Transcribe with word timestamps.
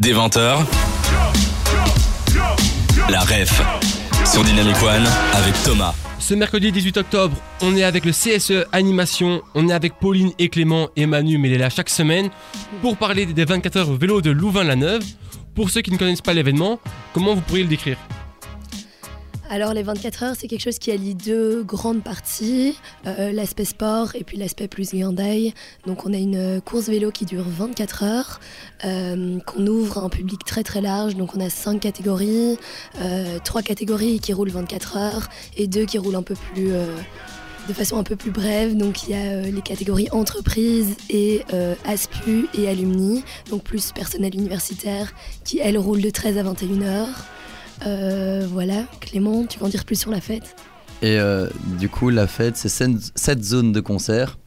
Des 0.00 0.14
20h, 0.14 0.64
la 3.10 3.20
ref 3.20 3.62
sur 4.24 4.42
Dynamic 4.42 4.82
One 4.82 5.06
avec 5.34 5.54
Thomas. 5.62 5.94
Ce 6.18 6.32
mercredi 6.32 6.72
18 6.72 6.96
octobre, 6.96 7.36
on 7.60 7.76
est 7.76 7.82
avec 7.82 8.06
le 8.06 8.12
CSE 8.12 8.66
Animation, 8.72 9.42
on 9.54 9.68
est 9.68 9.74
avec 9.74 9.92
Pauline 10.00 10.32
et 10.38 10.48
Clément 10.48 10.88
et 10.96 11.04
Manu, 11.04 11.36
mais 11.36 11.48
il 11.48 11.54
est 11.54 11.58
là 11.58 11.68
chaque 11.68 11.90
semaine 11.90 12.30
pour 12.80 12.96
parler 12.96 13.26
des 13.26 13.44
24 13.44 13.76
heures 13.76 13.92
vélo 13.92 14.22
de 14.22 14.30
Louvain-la-Neuve. 14.30 15.04
Pour 15.54 15.68
ceux 15.68 15.82
qui 15.82 15.92
ne 15.92 15.98
connaissent 15.98 16.22
pas 16.22 16.32
l'événement, 16.32 16.80
comment 17.12 17.34
vous 17.34 17.42
pourriez 17.42 17.64
le 17.64 17.68
décrire? 17.68 17.98
Alors 19.52 19.74
les 19.74 19.82
24 19.82 20.22
heures, 20.22 20.34
c'est 20.38 20.46
quelque 20.46 20.62
chose 20.62 20.78
qui 20.78 20.92
allie 20.92 21.16
deux 21.16 21.64
grandes 21.64 22.04
parties, 22.04 22.76
euh, 23.08 23.32
l'aspect 23.32 23.64
sport 23.64 24.14
et 24.14 24.22
puis 24.22 24.36
l'aspect 24.36 24.68
plus 24.68 24.92
Hyundai. 24.92 25.54
Donc 25.88 26.06
on 26.06 26.14
a 26.14 26.16
une 26.16 26.60
course 26.60 26.86
vélo 26.86 27.10
qui 27.10 27.24
dure 27.24 27.42
24 27.44 28.04
heures, 28.04 28.40
euh, 28.84 29.40
qu'on 29.40 29.66
ouvre 29.66 29.98
à 29.98 30.02
un 30.02 30.08
public 30.08 30.44
très 30.44 30.62
très 30.62 30.80
large. 30.80 31.16
Donc 31.16 31.34
on 31.34 31.40
a 31.40 31.50
cinq 31.50 31.80
catégories, 31.80 32.58
euh, 33.00 33.40
trois 33.44 33.62
catégories 33.62 34.20
qui 34.20 34.32
roulent 34.32 34.50
24 34.50 34.96
heures 34.96 35.28
et 35.56 35.66
deux 35.66 35.84
qui 35.84 35.98
roulent 35.98 36.14
un 36.14 36.22
peu 36.22 36.36
plus... 36.36 36.70
de 37.68 37.74
façon 37.74 37.98
un 37.98 38.04
peu 38.04 38.16
plus 38.16 38.30
brève, 38.30 38.76
donc 38.76 39.02
il 39.04 39.10
y 39.10 39.14
a 39.14 39.42
les 39.42 39.62
catégories 39.62 40.08
entreprises 40.12 40.96
et 41.08 41.42
ASPU 41.84 42.48
et 42.54 42.68
alumni, 42.68 43.22
donc 43.48 43.62
plus 43.62 43.92
personnel 43.92 44.34
universitaire, 44.34 45.12
qui 45.44 45.58
elles 45.58 45.78
roulent 45.78 46.00
de 46.00 46.10
13 46.10 46.38
à 46.38 46.42
21 46.42 46.82
heures. 46.82 47.26
Euh, 47.86 48.46
voilà, 48.50 48.84
Clément, 49.00 49.44
tu 49.46 49.58
veux 49.58 49.66
en 49.66 49.68
dire 49.68 49.84
plus 49.84 49.98
sur 49.98 50.10
la 50.10 50.20
fête? 50.20 50.56
Et 51.02 51.18
euh, 51.18 51.48
du 51.78 51.88
coup, 51.88 52.10
la 52.10 52.26
fête, 52.26 52.56
c'est 52.56 52.68
7 52.68 53.42
zones 53.42 53.72
de 53.72 53.80
concert. 53.80 54.38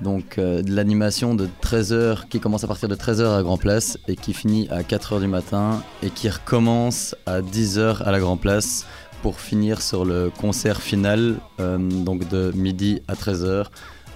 Donc 0.00 0.38
euh, 0.38 0.60
de 0.60 0.74
l'animation 0.74 1.36
de 1.36 1.48
13h 1.62 2.26
qui 2.28 2.40
commence 2.40 2.64
à 2.64 2.66
partir 2.66 2.88
de 2.88 2.96
13h 2.96 3.38
à 3.38 3.42
Grand 3.42 3.58
Place 3.58 3.96
et 4.08 4.16
qui 4.16 4.34
finit 4.34 4.68
à 4.68 4.82
4h 4.82 5.20
du 5.20 5.28
matin 5.28 5.84
et 6.02 6.10
qui 6.10 6.28
recommence 6.28 7.14
à 7.26 7.42
10h 7.42 8.02
à 8.02 8.10
la 8.10 8.18
Grand 8.18 8.36
Place 8.36 8.86
pour 9.22 9.40
finir 9.40 9.80
sur 9.80 10.04
le 10.04 10.30
concert 10.30 10.82
final, 10.82 11.36
donc 11.58 12.28
de 12.28 12.52
midi 12.56 13.00
à 13.06 13.14
13h 13.14 13.66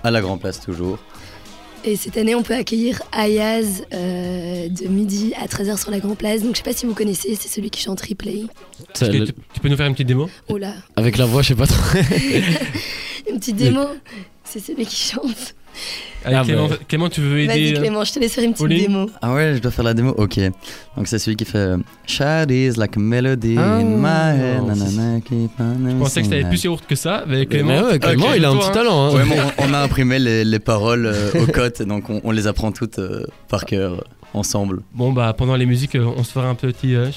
à 0.02 0.10
la 0.10 0.20
Grand 0.20 0.36
Place 0.36 0.60
toujours. 0.60 0.98
Et 1.88 1.96
cette 1.96 2.18
année, 2.18 2.34
on 2.34 2.42
peut 2.42 2.52
accueillir 2.54 3.00
Ayaz 3.12 3.82
euh, 3.94 4.68
de 4.68 4.88
midi 4.88 5.32
à 5.40 5.46
13h 5.46 5.80
sur 5.80 5.90
la 5.90 6.00
Grand 6.00 6.14
Place. 6.14 6.42
Donc 6.42 6.52
je 6.52 6.58
sais 6.58 6.62
pas 6.62 6.74
si 6.74 6.84
vous 6.84 6.92
connaissez, 6.92 7.34
c'est 7.34 7.48
celui 7.48 7.70
qui 7.70 7.80
chante 7.80 8.02
Replay. 8.02 8.42
Tu 8.92 9.60
peux 9.62 9.70
nous 9.70 9.76
faire 9.76 9.86
une 9.86 9.94
petite 9.94 10.06
démo 10.06 10.28
Oh 10.50 10.58
là, 10.58 10.74
Avec 10.96 11.16
la 11.16 11.24
voix, 11.24 11.40
je 11.40 11.48
sais 11.48 11.54
pas 11.54 11.66
trop. 11.66 11.98
une 13.30 13.38
petite 13.38 13.56
démo, 13.56 13.86
c'est 14.44 14.60
celui 14.60 14.84
qui 14.84 14.96
chante. 14.96 15.54
Allez, 16.24 16.36
Ah, 16.36 16.42
Clément, 16.44 16.68
bah. 16.68 16.76
Clément, 16.88 17.08
tu 17.08 17.20
veux 17.20 17.38
aider 17.38 17.46
Vas-y 17.46 17.74
euh, 17.74 17.78
Clément, 17.80 18.04
je 18.04 18.12
te 18.12 18.18
laisse 18.18 18.34
faire 18.34 18.42
une 18.44 18.50
petite 18.52 18.64
Pauline 18.64 18.80
démo. 18.88 19.10
Ah 19.22 19.32
ouais, 19.34 19.54
je 19.54 19.60
dois 19.60 19.70
faire 19.70 19.84
la 19.84 19.94
démo 19.94 20.10
Ok. 20.18 20.38
Donc 20.96 21.06
c'est 21.06 21.18
celui 21.20 21.36
qui 21.36 21.44
fait 21.44 21.58
euh, 21.58 21.76
Shout 22.06 22.50
is 22.50 22.72
like 22.76 22.96
a 22.96 23.00
melody 23.00 23.54
Ah, 23.56 23.76
in 23.76 23.84
my 23.84 24.36
head. 24.36 24.62
non, 24.62 24.74
nanana, 24.74 25.20
keep 25.20 25.50
on 25.60 25.88
Je 25.88 25.94
pensais 25.96 26.20
que 26.20 26.26
c'était 26.26 26.36
singing. 26.42 26.48
plus 26.48 26.64
yaourt 26.64 26.84
que 26.86 26.94
ça, 26.96 27.24
mais 27.26 27.46
Clément, 27.46 27.68
Mais 27.68 27.82
ouais, 27.92 27.98
Clément, 28.00 28.34
il 28.34 28.44
a 28.44 28.48
un 28.50 28.52
toi, 28.52 28.60
petit 28.60 28.68
hein. 28.70 28.72
talent. 28.72 29.06
Hein. 29.06 29.14
Ouais, 29.14 29.22
on, 29.58 29.64
on 29.70 29.74
a 29.74 29.78
imprimé 29.78 30.18
les, 30.18 30.44
les 30.44 30.58
paroles 30.58 31.06
euh, 31.06 31.30
aux 31.40 31.46
cotes, 31.46 31.82
donc 31.82 32.10
on, 32.10 32.20
on 32.24 32.30
les 32.32 32.46
apprend 32.48 32.72
toutes 32.72 32.98
euh, 32.98 33.24
par 33.48 33.64
cœur 33.64 33.92
euh, 33.92 34.00
ensemble. 34.34 34.82
Bon 34.94 35.12
bah 35.12 35.32
pendant 35.36 35.56
les 35.56 35.66
musiques, 35.66 35.94
euh, 35.94 36.04
on 36.16 36.22
se 36.24 36.32
fera 36.32 36.48
un 36.48 36.54
petit. 36.54 36.94
euh, 36.94 37.10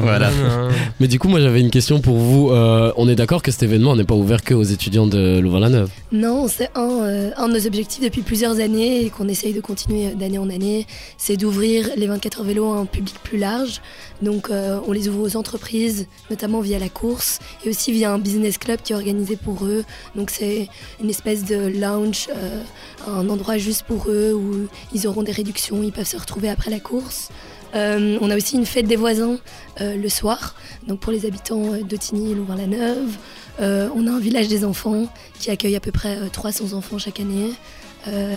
Voilà. 0.00 0.30
Mais 1.00 1.06
du 1.08 1.18
coup, 1.18 1.28
moi, 1.28 1.40
j'avais 1.40 1.60
une 1.60 1.70
question 1.70 2.00
pour 2.00 2.16
vous. 2.16 2.50
Euh, 2.50 2.92
on 2.96 3.08
est 3.08 3.14
d'accord 3.14 3.42
que 3.42 3.50
cet 3.50 3.62
événement 3.62 3.94
n'est 3.96 4.04
pas 4.04 4.14
ouvert 4.14 4.42
que 4.42 4.54
aux 4.54 4.62
étudiants 4.62 5.06
de 5.06 5.38
Louvain-la-Neuve? 5.40 5.90
Non, 6.12 6.48
c'est 6.48 6.70
un, 6.74 7.02
euh, 7.02 7.30
un 7.36 7.48
de 7.48 7.54
nos 7.54 7.66
objectifs 7.66 8.02
depuis 8.02 8.22
plusieurs 8.22 8.58
années 8.58 9.04
et 9.04 9.10
qu'on 9.10 9.28
essaye 9.28 9.52
de 9.52 9.60
continuer 9.60 10.14
d'année 10.14 10.38
en 10.38 10.48
année, 10.50 10.86
c'est 11.18 11.36
d'ouvrir 11.36 11.88
les 11.96 12.06
24 12.06 12.40
heures 12.40 12.46
vélo 12.46 12.72
à 12.72 12.76
un 12.78 12.86
public 12.86 13.16
plus 13.22 13.38
large. 13.38 13.80
Donc 14.22 14.50
euh, 14.50 14.78
on 14.86 14.92
les 14.92 15.08
ouvre 15.08 15.20
aux 15.22 15.36
entreprises, 15.36 16.06
notamment 16.30 16.60
via 16.60 16.78
la 16.78 16.88
course 16.88 17.38
et 17.64 17.70
aussi 17.70 17.92
via 17.92 18.12
un 18.12 18.18
business 18.18 18.58
club 18.58 18.80
qui 18.82 18.92
est 18.92 18.96
organisé 18.96 19.36
pour 19.36 19.64
eux. 19.64 19.84
Donc 20.16 20.30
c'est 20.30 20.68
une 21.02 21.10
espèce 21.10 21.44
de 21.44 21.56
lounge, 21.78 22.28
euh, 22.34 22.60
un 23.08 23.28
endroit 23.28 23.58
juste 23.58 23.84
pour 23.84 24.06
eux 24.08 24.32
où 24.34 24.66
ils 24.94 25.06
auront 25.06 25.22
des 25.22 25.32
réductions, 25.32 25.82
ils 25.82 25.92
peuvent 25.92 26.06
se 26.06 26.16
retrouver 26.16 26.29
après 26.50 26.70
la 26.70 26.80
course. 26.80 27.28
Euh, 27.74 28.18
on 28.20 28.30
a 28.30 28.36
aussi 28.36 28.56
une 28.56 28.66
fête 28.66 28.86
des 28.86 28.96
voisins 28.96 29.38
euh, 29.80 29.96
le 29.96 30.08
soir, 30.08 30.56
donc 30.88 31.00
pour 31.00 31.12
les 31.12 31.24
habitants 31.24 31.72
euh, 31.72 31.82
d'Otigny 31.82 32.32
et 32.32 32.34
Louvain-la-Neuve. 32.34 33.16
Euh, 33.60 33.88
on 33.94 34.06
a 34.06 34.10
un 34.10 34.18
village 34.18 34.48
des 34.48 34.64
enfants 34.64 35.06
qui 35.38 35.50
accueille 35.50 35.76
à 35.76 35.80
peu 35.80 35.92
près 35.92 36.16
euh, 36.18 36.28
300 36.32 36.72
enfants 36.72 36.98
chaque 36.98 37.20
année, 37.20 37.52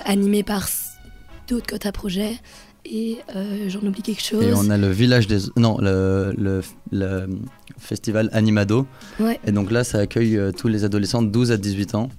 animé 0.06 0.44
par 0.44 0.68
d'autres 1.48 1.66
quotas 1.66 1.92
projets. 1.92 2.38
Et 2.86 3.20
j'en 3.70 3.80
oublie 3.80 4.02
quelque 4.02 4.22
chose. 4.22 4.44
Et 4.44 4.54
on 4.54 4.70
a 4.70 4.78
le 4.78 4.92
village 4.92 5.26
des. 5.26 5.38
Non, 5.56 5.78
le, 5.80 6.34
le, 6.38 6.62
le 6.92 7.30
festival 7.80 8.30
Animado. 8.34 8.86
Ouais. 9.22 9.40
Et 9.48 9.54
donc 9.54 9.72
là, 9.72 9.86
ça 9.86 10.00
accueille 10.00 10.38
tous 10.58 10.68
les 10.68 10.84
adolescents 10.84 11.22
de 11.22 11.30
12 11.30 11.54
à 11.54 11.58
18 11.58 11.96
ans. 11.96 12.10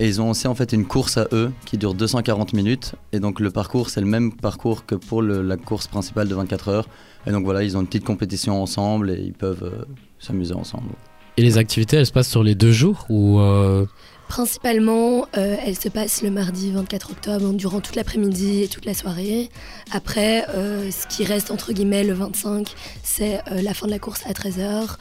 Et 0.00 0.06
ils 0.06 0.20
ont 0.20 0.30
aussi 0.30 0.46
en 0.46 0.54
fait 0.54 0.72
une 0.72 0.86
course 0.86 1.18
à 1.18 1.26
eux 1.32 1.50
qui 1.64 1.76
dure 1.76 1.94
240 1.94 2.52
minutes. 2.52 2.94
Et 3.12 3.18
donc 3.18 3.40
le 3.40 3.50
parcours, 3.50 3.90
c'est 3.90 4.00
le 4.00 4.06
même 4.06 4.32
parcours 4.32 4.86
que 4.86 4.94
pour 4.94 5.22
la 5.22 5.56
course 5.56 5.88
principale 5.88 6.28
de 6.28 6.34
24 6.34 6.68
heures. 6.68 6.88
Et 7.26 7.32
donc 7.32 7.44
voilà, 7.44 7.64
ils 7.64 7.76
ont 7.76 7.80
une 7.80 7.86
petite 7.86 8.04
compétition 8.04 8.62
ensemble 8.62 9.10
et 9.10 9.20
ils 9.20 9.32
peuvent 9.32 9.64
euh, 9.64 9.84
s'amuser 10.20 10.54
ensemble. 10.54 10.90
Et 11.38 11.42
les 11.42 11.56
activités, 11.56 11.96
elles 11.96 12.06
se 12.06 12.10
passent 12.10 12.28
sur 12.28 12.42
les 12.42 12.56
deux 12.56 12.72
jours 12.72 13.06
ou 13.08 13.38
euh, 13.38 13.86
Principalement, 14.26 15.26
euh, 15.36 15.56
elle 15.64 15.78
se 15.78 15.88
passe 15.88 16.20
le 16.22 16.30
mardi 16.30 16.72
24 16.72 17.12
octobre 17.12 17.52
durant 17.52 17.80
toute 17.80 17.94
l'après-midi 17.94 18.64
et 18.64 18.68
toute 18.68 18.84
la 18.84 18.92
soirée. 18.92 19.48
Après, 19.92 20.44
euh, 20.50 20.90
ce 20.90 21.06
qui 21.06 21.24
reste 21.24 21.52
entre 21.52 21.72
guillemets 21.72 22.02
le 22.02 22.12
25, 22.12 22.74
c'est 23.04 23.40
euh, 23.52 23.62
la 23.62 23.72
fin 23.72 23.86
de 23.86 23.92
la 23.92 24.00
course 24.00 24.22
à 24.26 24.32
13h. 24.32 24.96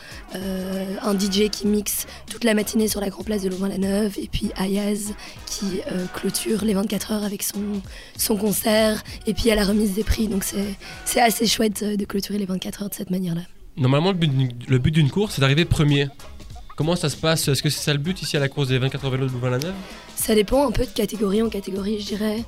un 1.01 1.19
DJ 1.19 1.49
qui 1.49 1.65
mixe 1.65 2.05
toute 2.29 2.43
la 2.43 2.53
matinée 2.53 2.87
sur 2.87 3.01
la 3.01 3.09
grande 3.09 3.25
place 3.25 3.41
de 3.41 3.49
Louvain-la-Neuve. 3.49 4.19
Et 4.21 4.27
puis 4.27 4.51
Ayaz 4.57 5.13
qui 5.47 5.81
clôture 6.13 6.63
les 6.63 6.75
24 6.75 7.13
heures 7.13 7.23
avec 7.23 7.41
son, 7.41 7.81
son 8.15 8.37
concert. 8.37 9.03
Et 9.25 9.33
puis 9.33 9.49
à 9.49 9.55
la 9.55 9.65
remise 9.65 9.95
des 9.95 10.03
prix. 10.03 10.27
Donc 10.27 10.43
c'est 10.43 11.21
assez 11.21 11.47
chouette 11.47 11.83
de 11.83 12.05
clôturer 12.05 12.37
les 12.37 12.45
24 12.45 12.83
heures 12.83 12.89
de 12.89 12.95
cette 12.95 13.09
manière-là. 13.09 13.41
Normalement, 13.77 14.11
le 14.11 14.77
but 14.79 14.91
d'une- 14.91 15.09
course, 15.09 15.35
c'est 15.35 15.41
d'arriver 15.41 15.65
premier. 15.65 16.07
Comment 16.75 16.95
ça 16.95 17.09
se 17.09 17.15
passe? 17.17 17.47
Est-ce 17.47 17.63
que 17.63 17.69
c'est 17.71 17.81
ça 17.83 17.91
le 17.93 17.97
but 17.99 18.21
ici 18.21 18.37
à 18.37 18.39
la 18.39 18.49
course 18.49 18.67
des 18.67 18.77
24 18.77 19.05
heures 19.05 19.11
vélo 19.11 19.25
de 19.27 19.31
Louvain-la-Neuve 19.31 19.73
Ça 20.15 20.35
dépend 20.35 20.67
un 20.67 20.71
peu 20.71 20.83
de 20.85 20.91
catégorie 20.91 21.41
en 21.41 21.49
catégorie, 21.49 21.99
je 21.99 22.05
dirais. 22.05 22.43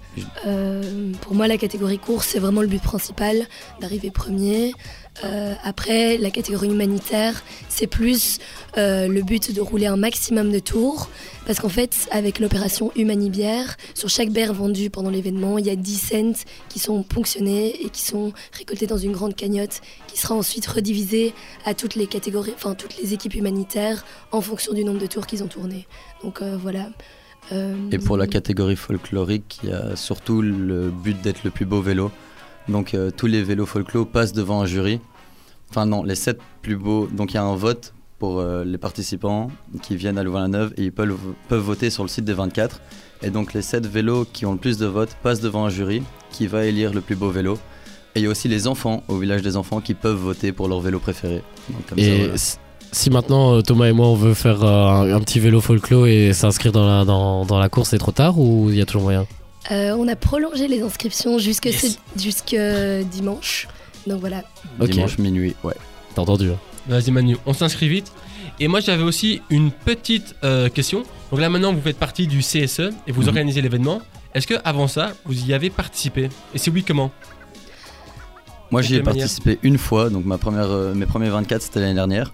Euh, 0.45 1.12
pour 1.22 1.34
moi, 1.34 1.47
la 1.47 1.57
catégorie 1.57 1.97
course, 1.97 2.28
c'est 2.28 2.39
vraiment 2.39 2.62
le 2.62 2.68
but 2.68 2.81
principal, 2.81 3.47
d'arriver 3.81 4.12
premier. 4.12 4.73
Euh, 5.24 5.53
après, 5.63 6.18
la 6.18 6.31
catégorie 6.31 6.69
humanitaire, 6.69 7.44
c'est 7.68 7.88
plus 7.88 8.40
euh, 8.78 9.07
le 9.07 9.22
but 9.22 9.53
de 9.53 9.62
rouler 9.62 9.88
un 9.88 9.97
maximum 9.97 10.52
de 10.52 10.59
tours. 10.59 11.09
Parce 11.46 11.59
qu'en 11.59 11.69
fait, 11.69 12.07
avec 12.12 12.40
l'opération 12.40 12.91
Humanibière, 12.96 13.75
sur 13.96 14.09
chaque 14.09 14.30
bière 14.30 14.53
vendue 14.53 14.90
pendant 14.90 15.09
l'événement, 15.09 15.57
il 15.57 15.66
y 15.66 15.69
a 15.69 15.75
10 15.75 15.96
cents 15.96 16.46
qui 16.69 16.80
sont 16.80 17.03
ponctionnés 17.03 17.84
et 17.84 17.90
qui 17.90 18.02
sont 18.02 18.34
récoltés 18.57 18.88
dans 18.88 18.97
une 18.97 19.12
grande 19.12 19.35
cagnotte 19.35 19.81
qui 20.07 20.18
sera 20.19 20.35
ensuite 20.35 20.68
redivisée 20.68 21.34
à 21.66 21.74
toutes 21.74 21.96
les 21.96 22.07
catégories, 22.07 22.53
enfin 22.56 22.75
toutes 22.75 22.97
les 23.01 23.13
équipes 23.13 23.36
humanitaires 23.36 24.06
en 24.31 24.41
fonction 24.41 24.74
du 24.74 24.84
nombre 24.84 25.00
de 25.00 25.07
tours 25.07 25.25
qu'ils 25.25 25.44
ont 25.44 25.47
tourné. 25.47 25.88
Donc 26.24 26.41
euh, 26.41 26.57
voilà. 26.62 26.90
Et 27.91 27.97
pour 27.97 28.16
la 28.16 28.28
catégorie 28.28 28.75
folklorique, 28.75 29.59
il 29.63 29.69
y 29.69 29.74
a 29.74 29.96
surtout 29.96 30.44
le 30.44 30.91
but 30.91 31.19
d'être 31.19 31.44
le 31.44 31.50
plus 31.50 31.66
beau 31.66 31.81
vélo. 31.81 32.12
Donc 32.68 32.96
tous 33.18 33.25
les 33.25 33.41
vélos 33.41 33.66
folklore 33.66 34.06
passent 34.06 34.34
devant 34.34 34.62
un 34.62 34.68
jury. 34.68 35.00
Enfin 35.69 35.85
non, 35.85 36.03
les 36.03 36.16
7 36.16 36.40
plus 36.62 36.75
beaux. 36.75 37.07
Donc 37.12 37.31
il 37.31 37.35
y 37.35 37.38
a 37.38 37.44
un 37.44 37.56
vote 37.56 37.94
pour 38.18 38.40
euh, 38.40 38.63
les 38.66 38.78
participants 38.78 39.50
qui 39.81 39.96
viennent 39.96 40.18
à 40.18 40.24
Louvain-la-Neuve 40.24 40.74
et 40.78 40.84
ils 40.85 40.91
peuvent, 40.91 41.16
peuvent 41.47 41.62
voter 41.62 41.90
sur 41.90 42.03
le 42.03 42.09
site 42.09 42.25
des 42.25 42.34
24. 42.34 42.81
Et 43.22 43.30
donc 43.30 43.53
les 43.53 43.62
7 43.62 43.85
vélos 43.85 44.25
qui 44.31 44.46
ont 44.46 44.53
le 44.53 44.57
plus 44.57 44.78
de 44.78 44.85
votes 44.85 45.16
passent 45.24 45.41
devant 45.41 45.66
un 45.66 45.69
jury 45.69 46.02
qui 46.31 46.47
va 46.47 46.66
élire 46.66 46.94
le 46.94 47.02
plus 47.02 47.16
beau 47.16 47.30
vélo. 47.30 47.57
Et 48.16 48.19
il 48.19 48.24
y 48.24 48.28
a 48.28 48.30
aussi 48.30 48.47
les 48.47 48.68
enfants 48.68 49.03
au 49.07 49.18
village 49.18 49.41
des 49.41 49.56
enfants 49.56 49.81
qui 49.81 49.94
peuvent 49.94 50.18
voter 50.18 50.51
pour 50.51 50.68
leur 50.68 50.81
vélo 50.81 51.00
préféré. 51.00 51.44
Donc, 51.69 51.86
comme 51.88 52.00
ça, 52.00 52.04
Et 52.04 52.18
voilà. 52.18 52.33
si- 52.92 53.10
maintenant 53.12 53.54
euh, 53.56 53.62
Thomas 53.62 53.86
et 53.86 53.92
moi 53.94 54.07
on 54.07 54.15
veut 54.15 54.33
faire 54.33 54.63
euh, 54.63 55.13
un, 55.15 55.19
petit 55.22 55.39
vélo 55.39 55.62
folklore 55.62 56.07
et 56.07 56.33
s'inscrire 56.33 56.72
dans 56.72 56.88
la, 56.88 57.06
dans, 57.06 57.45
dans 57.45 57.60
la 57.60 57.69
course, 57.69 57.89
c'est 57.89 58.00
trop 58.00 58.12
tard 58.12 58.39
ou 58.39 58.69
il 58.69 58.77
y 58.77 58.81
a 58.81 58.86
toujours 58.86 59.04
moyen? 59.04 59.27
Euh, 59.72 59.95
on 59.98 60.07
a 60.07 60.15
prolongé 60.15 60.68
les 60.68 60.81
inscriptions 60.81 61.38
jusque, 61.38 61.65
Yes. 61.68 62.00
jusque 62.18 62.56
dimanche. 63.12 63.68
Donc 64.07 64.19
voilà. 64.19 64.44
Ok. 64.80 64.90
Dimanche 64.90 65.18
minuit, 65.18 65.56
ouais. 65.63 65.75
T'as 66.16 66.22
entendu 66.22 66.50
hein 66.51 66.57
Vas-y 66.88 67.12
Manu, 67.12 67.38
on 67.46 67.54
s'inscrit 67.54 67.88
vite. 67.90 68.12
Et 68.60 68.68
moi 68.68 68.80
j'avais 68.80 69.04
aussi 69.04 69.42
une 69.50 69.72
petite 69.72 70.36
euh, 70.44 70.69
question. 70.69 71.04
Donc 71.31 71.40
là 71.40 71.50
maintenant 71.50 71.74
vous 71.74 71.81
faites 71.81 71.98
partie 72.00 72.25
du 72.28 72.40
CSE 72.40 72.92
et 73.07 73.12
vous 73.12 73.22
Mhm. 73.24 73.28
organisez 73.30 73.62
l'événement. 73.62 74.01
Est-ce 74.34 74.48
que 74.48 74.56
avant 74.63 74.88
ça 74.88 75.13
vous 75.25 75.46
y 75.46 75.54
avez 75.54 75.69
participé? 75.69 76.30
Et 76.54 76.57
si 76.57 76.69
oui 76.69 76.84
comment? 76.84 77.12
Moi, 78.72 78.81
j'y 78.84 78.96
ai 78.96 79.01
manière? 79.01 79.24
participé 79.24 79.57
une 79.63 79.78
fois, 79.80 80.10
donc 80.12 80.25
ma 80.25 80.38
première, 80.38 80.69
euh, 80.69 80.94
mes 80.94 81.06
premiers 81.07 81.30
24 81.30 81.62
c'était 81.62 81.80
l'année 81.80 81.96
dernière. 81.96 82.34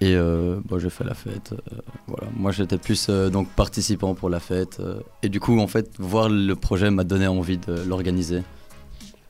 Et 0.00 0.14
euh, 0.14 0.56
bon, 0.66 0.78
j'ai 0.78 0.90
fait 0.90 1.04
la 1.04 1.14
fête. 1.14 1.52
euh, 1.52 1.76
voilà. 2.08 2.26
Moi, 2.36 2.52
j'étais 2.52 2.76
plus 2.76 3.06
euh, 3.08 3.30
donc 3.30 3.48
participant 3.50 4.14
pour 4.14 4.28
la 4.28 4.40
fête. 4.40 4.78
euh, 4.80 4.98
et 5.22 5.28
du 5.30 5.40
coup, 5.40 5.58
en 5.58 5.66
fait, 5.66 5.88
voir 5.98 6.28
le 6.28 6.54
projet 6.56 6.90
m'a 6.90 7.04
donné 7.04 7.26
envie 7.26 7.56
de 7.58 7.72
l'organiser. 7.86 8.42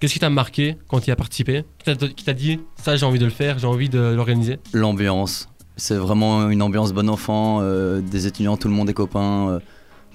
Qu'est-ce 0.04 0.12
qui 0.12 0.20
t'a 0.20 0.28
marqué 0.28 0.76
quand 0.86 1.00
tu 1.00 1.08
y 1.08 1.12
as 1.12 1.16
participé 1.16 1.64
Qui 1.82 2.24
t'a- 2.26 2.34
dit 2.34 2.60
ça 2.76 2.94
j'ai 2.94 3.06
envie 3.06 3.18
de 3.18 3.24
le 3.24 3.30
faire, 3.30 3.58
j'ai 3.58 3.66
envie 3.66 3.88
de 3.88 3.98
l'organiser? 3.98 4.58
L'ambiance. 4.74 5.48
C'est 5.78 5.96
vraiment 5.96 6.50
une 6.50 6.60
ambiance 6.60 6.92
bon 6.92 7.08
enfant. 7.08 7.60
euh, 7.62 8.02
des 8.02 8.26
étudiants, 8.26 8.58
tout 8.58 8.68
le 8.68 8.74
monde 8.74 8.90
est 8.90 8.92
copain. 8.92 9.48
euh, 9.48 9.60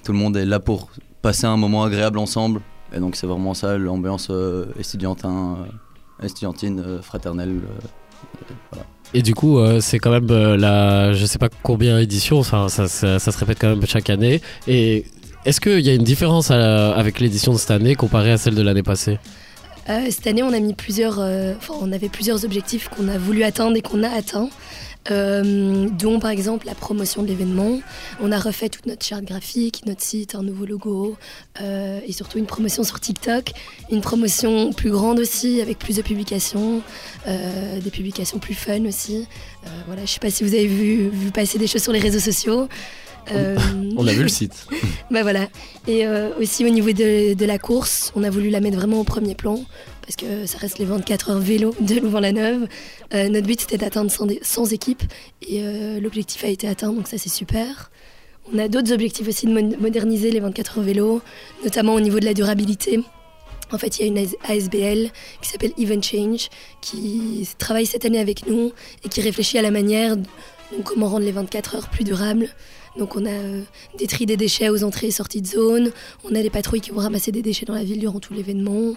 tout 0.04 0.12
le 0.12 0.18
monde 0.18 0.36
est 0.36 0.44
là 0.46 0.60
pour 0.60 0.90
passer 1.22 1.46
un 1.46 1.56
moment 1.56 1.82
agréable 1.82 2.20
ensemble. 2.20 2.60
Et 2.94 3.00
donc 3.00 3.16
c'est 3.16 3.26
vraiment 3.26 3.52
ça, 3.52 3.76
l'ambiance 3.78 4.28
euh, 4.30 4.66
euh, 4.66 4.78
estudiantine, 4.78 5.58
euh, 6.86 7.02
fraternelle. 7.02 7.56
euh, 8.74 8.78
Et 9.12 9.22
du 9.22 9.34
coup, 9.34 9.58
euh, 9.58 9.80
c'est 9.80 9.98
quand 9.98 10.12
même 10.12 10.30
euh, 10.30 10.56
la, 10.56 11.12
je 11.14 11.26
sais 11.26 11.38
pas 11.38 11.48
combien 11.64 11.98
éditions, 11.98 12.38
enfin, 12.38 12.68
ça, 12.68 12.86
ça, 12.86 13.18
ça 13.18 13.32
se 13.32 13.38
répète 13.38 13.58
quand 13.60 13.70
même 13.70 13.84
chaque 13.86 14.08
année. 14.08 14.40
Et 14.68 15.04
est-ce 15.44 15.60
qu'il 15.60 15.80
y 15.80 15.90
a 15.90 15.94
une 15.94 16.04
différence 16.04 16.52
à- 16.52 16.92
avec 16.94 17.18
l'édition 17.18 17.52
de 17.52 17.58
cette 17.58 17.72
année 17.72 17.96
comparée 17.96 18.30
à 18.30 18.38
celle 18.38 18.54
de 18.54 18.62
l'année 18.62 18.84
passée? 18.84 19.18
Euh, 19.88 20.06
cette 20.10 20.26
année, 20.26 20.42
on 20.42 20.52
a 20.52 20.60
mis 20.60 20.74
plusieurs, 20.74 21.18
euh, 21.18 21.54
on 21.80 21.92
avait 21.92 22.08
plusieurs 22.08 22.44
objectifs 22.44 22.88
qu'on 22.88 23.08
a 23.08 23.18
voulu 23.18 23.42
atteindre 23.42 23.76
et 23.76 23.82
qu'on 23.82 24.02
a 24.02 24.08
atteints, 24.08 24.50
euh, 25.10 25.88
dont 25.88 26.20
par 26.20 26.30
exemple 26.30 26.66
la 26.66 26.74
promotion 26.74 27.22
de 27.22 27.28
l'événement. 27.28 27.80
On 28.20 28.30
a 28.30 28.38
refait 28.38 28.68
toute 28.68 28.86
notre 28.86 29.04
charte 29.04 29.24
graphique, 29.24 29.82
notre 29.86 30.02
site, 30.02 30.34
un 30.34 30.42
nouveau 30.42 30.66
logo 30.66 31.16
euh, 31.60 32.00
et 32.06 32.12
surtout 32.12 32.38
une 32.38 32.46
promotion 32.46 32.84
sur 32.84 33.00
TikTok, 33.00 33.52
une 33.90 34.02
promotion 34.02 34.72
plus 34.72 34.90
grande 34.90 35.18
aussi 35.18 35.60
avec 35.60 35.78
plus 35.78 35.96
de 35.96 36.02
publications, 36.02 36.82
des 37.26 37.90
publications 37.90 38.38
plus 38.38 38.54
fun 38.54 38.84
aussi. 38.84 39.26
Voilà, 39.86 40.04
je 40.04 40.10
sais 40.10 40.20
pas 40.20 40.30
si 40.30 40.44
vous 40.44 40.54
avez 40.54 40.66
vu 40.66 41.10
passer 41.32 41.58
des 41.58 41.66
choses 41.66 41.82
sur 41.82 41.92
les 41.92 41.98
réseaux 41.98 42.20
sociaux. 42.20 42.68
Euh, 43.32 43.56
On 43.96 44.06
a 44.06 44.12
vu 44.12 44.22
le 44.22 44.28
site. 44.28 44.66
bah 45.10 45.22
voilà. 45.22 45.48
Et 45.86 46.06
euh, 46.06 46.30
aussi 46.40 46.64
au 46.64 46.68
niveau 46.68 46.92
de, 46.92 47.34
de 47.34 47.44
la 47.46 47.58
course, 47.58 48.12
on 48.16 48.22
a 48.24 48.30
voulu 48.30 48.50
la 48.50 48.60
mettre 48.60 48.76
vraiment 48.76 49.00
au 49.00 49.04
premier 49.04 49.34
plan 49.34 49.60
parce 50.02 50.16
que 50.16 50.46
ça 50.46 50.58
reste 50.58 50.78
les 50.78 50.84
24 50.86 51.30
heures 51.30 51.38
vélo 51.38 51.74
de 51.80 51.96
Louvain-la-Neuve. 52.00 52.66
Euh, 53.14 53.28
notre 53.28 53.46
but 53.46 53.60
c'était 53.60 53.78
d'atteindre 53.78 54.10
100, 54.10 54.26
dé- 54.26 54.40
100 54.42 54.66
équipes 54.72 55.02
et 55.46 55.62
l'objectif 56.00 56.42
a 56.44 56.48
été 56.48 56.66
atteint 56.66 56.92
donc 56.92 57.06
ça 57.08 57.18
c'est 57.18 57.28
super. 57.28 57.90
On 58.52 58.58
a 58.58 58.66
d'autres 58.68 58.92
objectifs 58.92 59.28
aussi 59.28 59.46
de 59.46 59.52
moderniser 59.80 60.30
les 60.32 60.40
24 60.40 60.78
heures 60.78 60.84
vélo, 60.84 61.22
notamment 61.62 61.94
au 61.94 62.00
niveau 62.00 62.18
de 62.18 62.24
la 62.24 62.34
durabilité. 62.34 63.00
En 63.72 63.78
fait, 63.78 63.98
il 63.98 64.02
y 64.02 64.04
a 64.04 64.08
une 64.08 64.18
AS- 64.18 64.34
ASBL 64.48 65.10
qui 65.40 65.48
s'appelle 65.48 65.70
Event 65.78 66.02
Change 66.02 66.48
qui 66.80 67.46
travaille 67.58 67.86
cette 67.86 68.04
année 68.04 68.18
avec 68.18 68.48
nous 68.48 68.72
et 69.04 69.08
qui 69.08 69.20
réfléchit 69.20 69.58
à 69.58 69.62
la 69.62 69.70
manière 69.70 70.16
donc, 70.72 70.84
comment 70.84 71.08
rendre 71.08 71.24
les 71.24 71.32
24 71.32 71.76
heures 71.76 71.88
plus 71.88 72.04
durables. 72.04 72.48
Donc 72.98 73.16
on 73.16 73.24
a 73.24 73.30
euh, 73.30 73.62
des 73.98 74.06
tri 74.06 74.26
des 74.26 74.36
déchets 74.36 74.68
aux 74.68 74.82
entrées 74.82 75.08
et 75.08 75.10
sorties 75.10 75.42
de 75.42 75.46
zone, 75.46 75.92
on 76.24 76.34
a 76.34 76.40
les 76.42 76.50
patrouilles 76.50 76.80
qui 76.80 76.90
vont 76.90 77.00
ramasser 77.00 77.30
des 77.30 77.42
déchets 77.42 77.66
dans 77.66 77.74
la 77.74 77.84
ville 77.84 78.00
durant 78.00 78.18
tout 78.18 78.34
l'événement. 78.34 78.94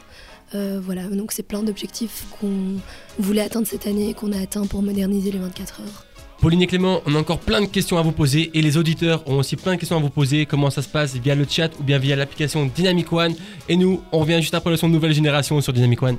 Euh, 0.55 0.79
voilà, 0.83 1.03
donc 1.03 1.31
c'est 1.31 1.43
plein 1.43 1.63
d'objectifs 1.63 2.25
qu'on 2.39 2.79
voulait 3.19 3.41
atteindre 3.41 3.67
cette 3.67 3.87
année 3.87 4.09
et 4.09 4.13
qu'on 4.13 4.31
a 4.31 4.41
atteint 4.41 4.65
pour 4.65 4.81
moderniser 4.81 5.31
les 5.31 5.39
24 5.39 5.81
heures. 5.81 6.05
Pauline 6.41 6.61
et 6.61 6.67
Clément, 6.67 7.01
on 7.05 7.15
a 7.15 7.19
encore 7.19 7.39
plein 7.39 7.61
de 7.61 7.67
questions 7.67 7.97
à 7.97 8.01
vous 8.01 8.11
poser 8.11 8.51
et 8.53 8.61
les 8.61 8.77
auditeurs 8.77 9.25
ont 9.29 9.37
aussi 9.37 9.55
plein 9.55 9.75
de 9.75 9.79
questions 9.79 9.95
à 9.95 10.01
vous 10.01 10.09
poser. 10.09 10.45
Comment 10.45 10.69
ça 10.69 10.81
se 10.81 10.89
passe 10.89 11.15
via 11.15 11.35
le 11.35 11.45
chat 11.47 11.69
ou 11.79 11.83
bien 11.83 11.99
via 11.99 12.15
l'application 12.15 12.65
Dynamic 12.65 13.13
One? 13.13 13.33
Et 13.69 13.77
nous, 13.77 14.01
on 14.11 14.19
revient 14.19 14.41
juste 14.41 14.53
après 14.53 14.69
le 14.69 14.75
son 14.75 14.89
de 14.89 14.93
nouvelle 14.93 15.13
génération 15.13 15.61
sur 15.61 15.71
Dynamic 15.71 16.01
One. 16.03 16.17